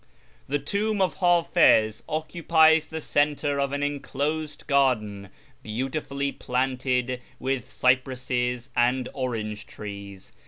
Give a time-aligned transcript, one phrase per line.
[0.47, 5.29] The tomb of Hatiz occupies the centre of an enclosed garden
[5.61, 10.33] beautifully planted with cyjoresses and orange trees.